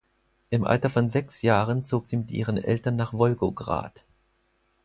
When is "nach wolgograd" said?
2.95-4.07